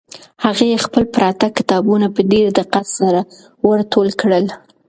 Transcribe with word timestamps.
هغې 0.43 0.83
خپل 0.85 1.03
پراته 1.13 1.47
کتابونه 1.57 2.07
په 2.15 2.21
ډېر 2.31 2.47
دقت 2.59 2.85
سره 2.99 3.21
ور 3.65 3.79
ټول 3.93 4.07
کړل. 4.21 4.45